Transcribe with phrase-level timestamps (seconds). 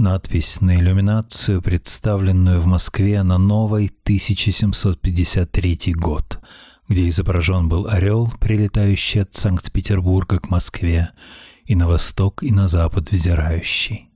[0.00, 6.40] Надпись на иллюминацию, представленную в Москве на новый 1753 год,
[6.88, 11.10] где изображен был орел, прилетающий от Санкт-Петербурга к Москве,
[11.66, 14.08] и на восток, и на запад взирающий.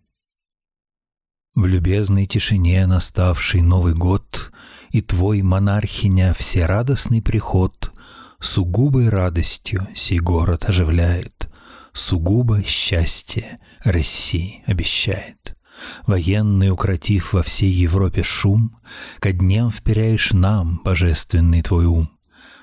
[1.54, 4.52] В любезной тишине наставший Новый год
[4.88, 7.92] И твой, монархиня, всерадостный приход
[8.40, 11.50] Сугубой радостью сей город оживляет,
[11.92, 15.53] Сугубо счастье России обещает.
[16.06, 18.76] Военный, укротив во всей Европе шум,
[19.20, 22.08] Ко дням вперяешь нам, божественный твой ум.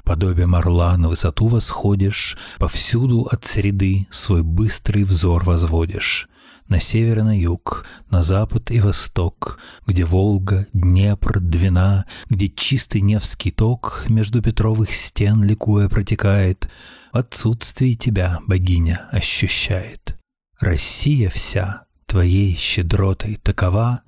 [0.04, 6.28] Подобием орла на высоту восходишь, Повсюду от среды свой быстрый взор возводишь
[6.72, 13.02] на север и на юг, на запад и восток, где Волга, Днепр, Двина, где чистый
[13.02, 16.70] Невский ток между Петровых стен ликуя протекает,
[17.12, 20.18] в отсутствии тебя богиня ощущает.
[20.62, 24.02] Россия вся твоей щедротой такова,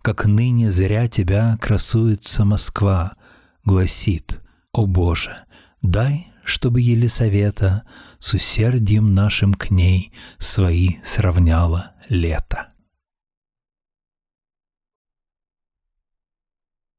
[0.00, 3.12] как ныне зря тебя красуется Москва,
[3.64, 4.40] гласит,
[4.72, 5.44] о Боже,
[5.82, 7.84] дай чтобы Елисавета
[8.18, 12.72] с усердием нашим к ней свои сравняла лето.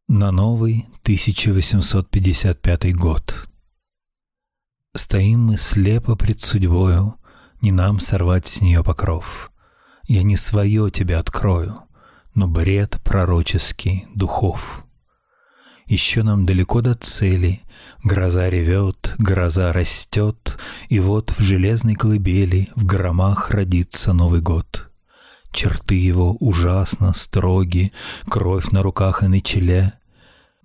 [0.08, 3.50] На новый 1855 год.
[4.96, 7.18] Стоим мы слепо пред судьбою,
[7.62, 9.52] Не нам сорвать с нее покров.
[10.14, 11.84] Я не свое тебе открою,
[12.36, 14.86] Но бред пророческий духов.
[15.86, 17.62] Еще нам далеко до цели,
[18.04, 20.58] Гроза ревет, гроза растет,
[20.90, 24.92] И вот в железной колыбели В громах родится Новый год.
[25.54, 27.94] Черты его ужасно строги,
[28.30, 29.94] Кровь на руках и на челе,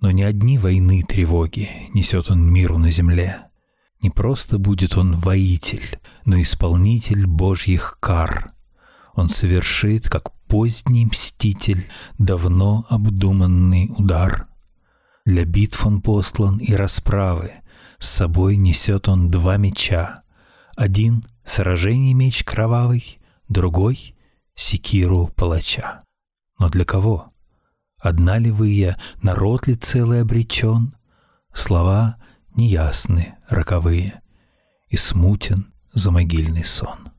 [0.01, 3.43] Но не одни войны тревоги Несет он миру на земле.
[4.01, 8.51] Не просто будет он воитель, Но исполнитель божьих кар.
[9.17, 14.47] Он совершит, как поздний мститель, Давно обдуманный удар—
[15.27, 17.51] для битв он послан и расправы.
[17.99, 20.23] С собой несет он два меча.
[20.77, 23.19] Один— сражений меч кровавый,
[23.49, 24.15] другой—
[24.55, 26.05] секиру палача.
[26.57, 27.33] Но для кого?
[27.99, 30.95] Одна ли вы я, народ ли целый обречен?
[31.51, 32.15] Слова
[32.55, 34.21] неясны, роковые,
[34.87, 37.09] И смутен замогильный сон.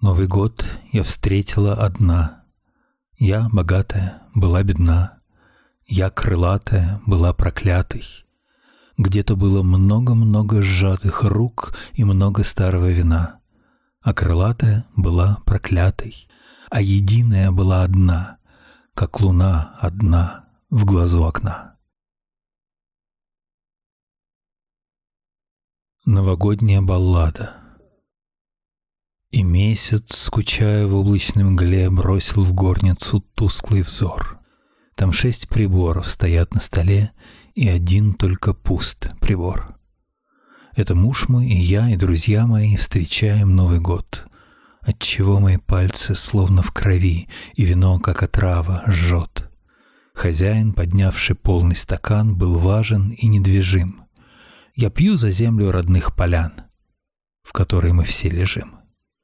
[0.00, 2.44] Новый год я встретила одна—
[3.18, 5.20] я, богатая, была бедна,
[5.86, 8.06] я, крылатая, была проклятой.
[8.96, 13.40] Где-то было много-много сжатых рук и много старого вина,
[14.00, 16.28] а крылатая была проклятой,
[16.70, 18.38] а единая была одна,
[18.94, 21.76] как луна одна в глазу окна.
[26.06, 27.56] Новогодняя баллада—
[29.30, 34.38] и месяц, скучая в облачной мгле, бросил в горницу тусклый взор.
[34.96, 37.12] Там шесть приборов стоят на столе,
[37.54, 39.76] и один только пуст прибор.
[40.74, 44.26] Это муж мой и я, и друзья мои встречаем Новый год.
[44.80, 49.50] Отчего мои пальцы словно в крови, и вино, как отрава, жжет.
[50.14, 54.04] Хозяин, поднявший полный стакан, был важен и недвижим.
[54.74, 56.52] Я пью за землю родных полян,
[57.42, 58.79] в которой мы все лежим.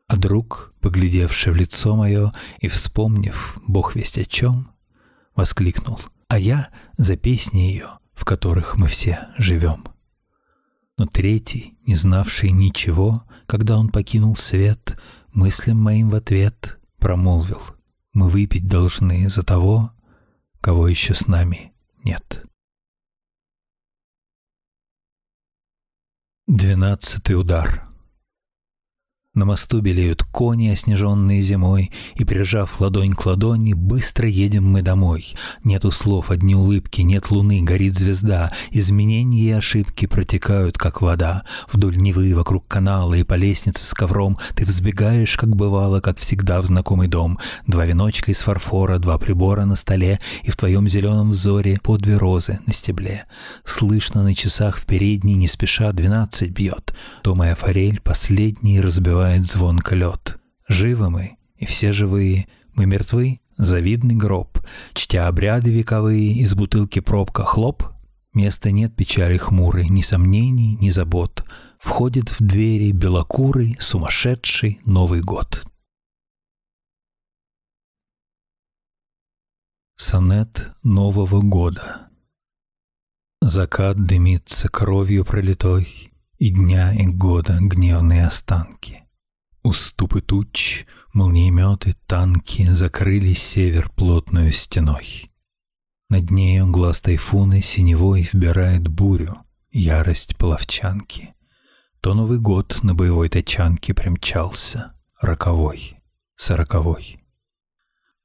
[0.08, 2.30] А друг, поглядевший в лицо мое
[2.60, 4.70] и вспомнив, бог весть о чем,
[5.34, 9.84] воскликнул, а я за песни ее, в которых мы все живем.
[10.96, 14.98] Но третий, не знавший ничего, когда он покинул свет,
[15.32, 17.60] мыслям моим в ответ промолвил,
[18.12, 19.92] мы выпить должны за того,
[20.60, 21.74] кого еще с нами
[22.04, 22.44] нет.
[26.46, 27.82] Двенадцатый удар—
[29.36, 35.34] на мосту белеют кони, оснеженные зимой, и, прижав ладонь к ладони, быстро едем мы домой.
[35.62, 38.50] Нету слов, одни улыбки, нет луны, горит звезда.
[38.70, 41.44] Изменения и ошибки протекают, как вода.
[41.70, 46.62] Вдоль Невы, вокруг канала и по лестнице с ковром ты взбегаешь, как бывало, как всегда
[46.62, 47.38] в знакомый дом.
[47.66, 52.16] Два веночка из фарфора, два прибора на столе, и в твоем зеленом взоре по две
[52.16, 53.24] розы на стебле.
[53.64, 56.94] Слышно на часах в передней не спеша двенадцать бьет.
[57.22, 60.38] То моя форель последний разбивает разбивает звонко лед.
[60.68, 64.58] Живы мы, и все живые, мы мертвы, завидный гроб,
[64.94, 67.84] чтя обряды вековые, из бутылки пробка хлоп.
[68.34, 71.44] Места нет печали хмурой, ни сомнений, ни забот.
[71.78, 75.64] Входит в двери белокурый, сумасшедший Новый год.
[79.96, 82.10] Сонет Нового года
[83.40, 89.05] Закат дымится кровью пролитой, И дня, и года гневные останки.
[89.66, 95.32] Уступы туч, молниеметы, танки закрыли север плотную стеной.
[96.08, 99.38] Над нею глаз тайфуны синевой вбирает бурю,
[99.72, 101.34] ярость половчанки.
[102.00, 105.96] То Новый год на боевой тачанке примчался, роковой,
[106.36, 107.24] сороковой.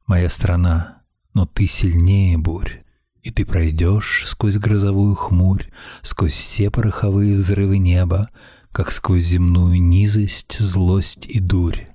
[0.05, 1.01] Моя страна,
[1.33, 2.83] но ты сильнее бурь,
[3.23, 5.71] и ты пройдешь сквозь грозовую хмурь,
[6.03, 8.29] сквозь все пороховые взрывы неба,
[8.71, 11.88] как сквозь земную низость, злость и дурь,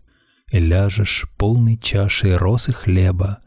[0.51, 3.43] и ляжешь полной чашей росы хлеба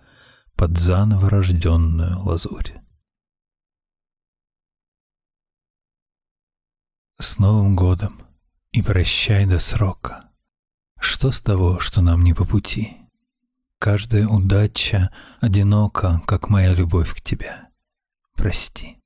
[0.56, 2.74] под заново рожденную лазурь.
[7.18, 8.22] С Новым годом
[8.72, 10.30] и прощай до срока.
[11.00, 12.98] Что с того, что нам не по пути?
[13.78, 17.68] Каждая удача одинока, как моя любовь к тебе.
[18.36, 18.98] Прости.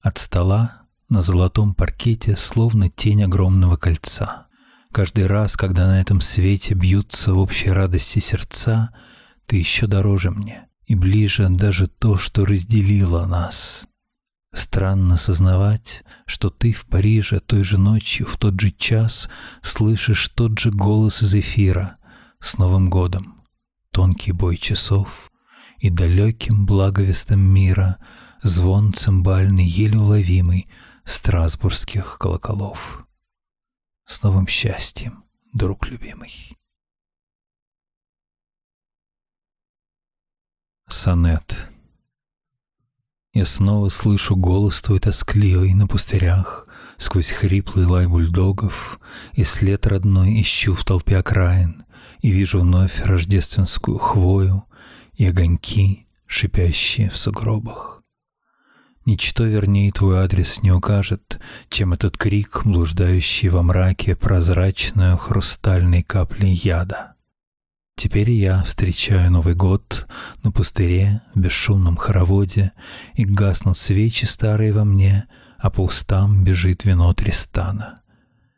[0.00, 4.46] От стола на золотом паркете словно тень огромного кольца.
[4.92, 8.90] Каждый раз, когда на этом свете бьются в общей радости сердца,
[9.46, 13.88] ты еще дороже мне и ближе даже то, что разделило нас.
[14.52, 19.28] Странно сознавать, что ты в Париже той же ночью, в тот же час
[19.62, 21.96] слышишь тот же голос из эфира
[22.38, 23.42] с Новым годом,
[23.90, 25.32] тонкий бой часов
[25.78, 27.96] и далеким благовестом мира
[28.44, 30.68] звон цимбальный еле уловимый—
[31.06, 33.06] страсбургских колоколов.
[34.04, 35.24] С новым счастьем,
[35.54, 36.58] друг любимый.
[40.86, 41.70] Сонет.
[43.32, 46.68] Я снова слышу голос твой тоскливый на пустырях,
[46.98, 49.00] Сквозь хриплый лай бульдогов,
[49.32, 51.86] И след родной ищу в толпе окраин,
[52.20, 54.64] И вижу вновь рождественскую хвою
[55.14, 58.03] И огоньки, шипящие в сугробах.
[59.06, 66.54] Ничто вернее твой адрес не укажет, чем этот крик, блуждающий во мраке прозрачную хрустальной каплей
[66.54, 67.14] яда.
[67.96, 70.08] Теперь я встречаю Новый год
[70.42, 72.72] на пустыре, в бесшумном хороводе,
[73.14, 75.26] и гаснут свечи старые во мне,
[75.58, 78.00] а по устам бежит вино Тристана.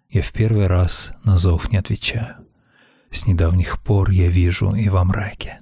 [0.09, 2.37] Я в первый раз на зов не отвечаю.
[3.11, 5.59] С недавних пор я вижу и во мраке.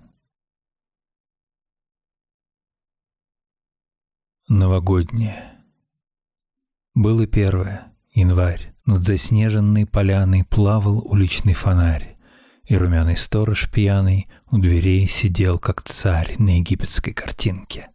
[4.54, 5.46] Новогоднее.
[6.94, 8.72] Было первое, январь.
[8.86, 12.16] Над заснеженной поляной плавал уличный фонарь,
[12.62, 17.88] и румяный сторож пьяный у дверей сидел, как царь на египетской картинке.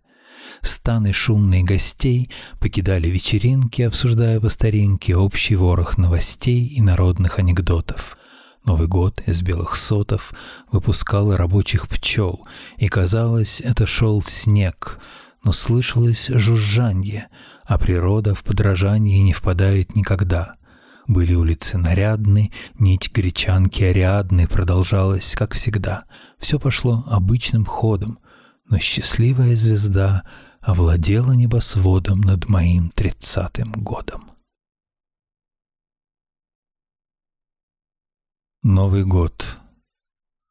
[0.61, 2.29] Станы шумные гостей
[2.59, 8.17] покидали вечеринки, обсуждая по старинке общий ворох новостей и народных анекдотов.
[8.65, 10.33] Новый год из белых сотов
[10.69, 12.45] выпускал рабочих пчел,
[12.75, 14.99] и казалось, это шел снег—
[15.43, 17.29] но слышалось жужжанье,
[17.63, 20.55] а природа в подражании не впадает никогда.
[21.07, 26.05] Были улицы нарядны, нить гречанки Ариадны продолжалась, как всегда.
[26.37, 28.19] Все пошло обычным ходом,
[28.65, 30.23] но счастливая звезда
[30.61, 34.31] овладела небосводом над моим тридцатым годом.
[38.61, 39.57] Новый год.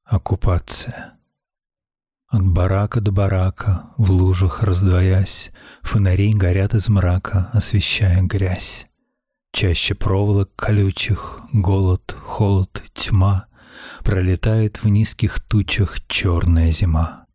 [0.05, 1.18] Оккупация.
[2.31, 5.51] От барака до барака, в лужах раздвоясь,
[5.83, 8.87] Фонари горят из мрака, освещая грязь.
[9.53, 13.49] Чаще проволок колючих, голод, холод, тьма,
[14.05, 17.27] Пролетает в низких тучах черная зима.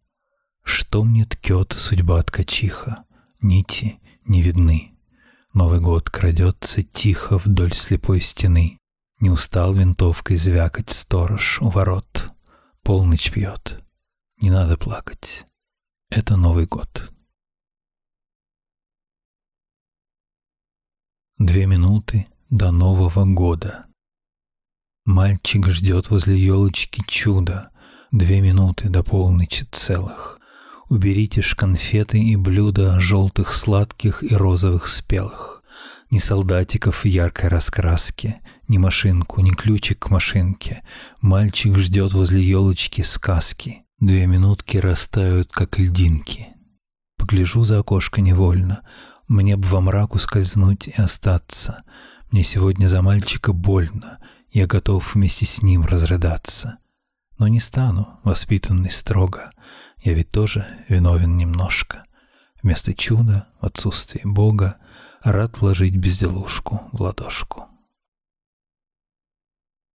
[0.63, 3.03] Что мне ткет судьба ткачиха,
[3.41, 4.91] нити не видны.
[5.53, 8.79] Новый год крадется тихо вдоль слепой стены.
[9.19, 12.31] Не устал винтовкой звякать сторож у ворот.
[12.81, 13.82] Полночь пьет,
[14.43, 15.45] не надо плакать.
[16.09, 17.13] Это Новый год.
[21.38, 23.85] Две минуты до Нового года.
[25.05, 27.69] Мальчик ждет возле елочки чуда.
[28.12, 30.41] Две минуты до полночи целых.
[30.89, 35.63] Уберите ж конфеты и блюда желтых, сладких и розовых спелых.
[36.12, 40.83] Ни солдатиков в яркой раскраске, ни машинку, ни ключик к машинке.
[41.21, 43.82] Мальчик ждет возле елочки сказки.
[44.03, 46.50] Две минутки растают, как льдинки.
[47.17, 48.81] Погляжу за окошко невольно.
[49.29, 51.83] Мне б во мрак ускользнуть и остаться.
[52.29, 54.19] Мне сегодня за мальчика больно.
[54.51, 56.79] Я готов вместе с ним разрыдаться.
[57.38, 59.51] Но не стану, воспитанный строго.
[60.00, 62.03] Я ведь тоже виновен немножко.
[62.62, 64.79] Вместо чуда, в отсутствии Бога,
[65.22, 67.69] рад вложить безделушку в ладошку.